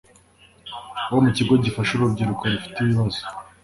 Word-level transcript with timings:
wo 1.11 1.19
mu 1.25 1.29
kigo 1.35 1.53
gifasha 1.63 1.91
urubyiruko 1.93 2.43
rufite 2.51 2.77
ibibazo 2.81 3.21